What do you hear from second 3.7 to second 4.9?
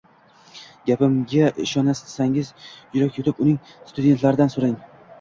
studentlaridan so‘rang.